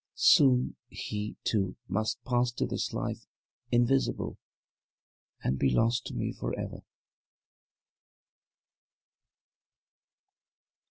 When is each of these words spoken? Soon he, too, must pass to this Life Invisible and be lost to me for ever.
Soon 0.15 0.75
he, 0.89 1.37
too, 1.43 1.75
must 1.87 2.23
pass 2.23 2.51
to 2.53 2.65
this 2.65 2.91
Life 2.91 3.27
Invisible 3.71 4.39
and 5.43 5.59
be 5.59 5.69
lost 5.71 6.07
to 6.07 6.15
me 6.15 6.31
for 6.33 6.57
ever. 6.57 6.81